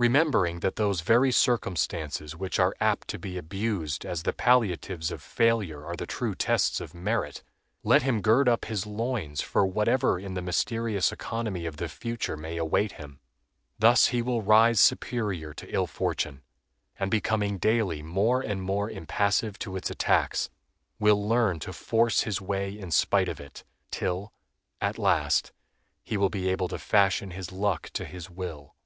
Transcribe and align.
Remembering 0.00 0.60
that 0.60 0.76
those 0.76 1.00
very 1.00 1.32
circumstances 1.32 2.36
which 2.36 2.60
are 2.60 2.72
apt 2.78 3.08
to 3.08 3.18
be 3.18 3.36
abused 3.36 4.06
as 4.06 4.22
the 4.22 4.32
palliatives 4.32 5.10
of 5.10 5.20
failure 5.20 5.84
are 5.84 5.96
the 5.96 6.06
true 6.06 6.36
tests 6.36 6.80
of 6.80 6.94
merit, 6.94 7.42
let 7.82 8.02
him 8.02 8.20
gird 8.20 8.48
up 8.48 8.66
his 8.66 8.86
loins 8.86 9.40
for 9.40 9.66
whatever 9.66 10.16
in 10.16 10.34
the 10.34 10.40
mysterious 10.40 11.10
economy 11.10 11.66
of 11.66 11.78
the 11.78 11.88
future 11.88 12.36
may 12.36 12.58
await 12.58 12.92
him. 12.92 13.18
Thus 13.80 14.12
will 14.12 14.40
he 14.40 14.46
rise 14.46 14.78
superior 14.78 15.52
to 15.54 15.74
ill 15.74 15.88
fortune, 15.88 16.42
and 16.96 17.10
becoming 17.10 17.58
daily 17.58 18.00
more 18.00 18.40
and 18.40 18.62
more 18.62 18.88
impassive 18.88 19.58
to 19.58 19.74
its 19.74 19.90
attacks, 19.90 20.48
will 21.00 21.28
learn 21.28 21.58
to 21.58 21.72
force 21.72 22.20
his 22.20 22.40
way 22.40 22.70
in 22.70 22.92
spite 22.92 23.28
of 23.28 23.40
it, 23.40 23.64
till, 23.90 24.32
at 24.80 24.96
last, 24.96 25.50
he 26.04 26.16
will 26.16 26.30
be 26.30 26.48
able 26.48 26.68
to 26.68 26.78
fashion 26.78 27.32
his 27.32 27.50
luck 27.50 27.90
to 27.94 28.04
his 28.04 28.30
will. 28.30 28.76